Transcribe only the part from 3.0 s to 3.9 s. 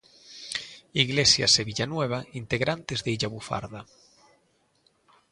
de Illa Bufarda.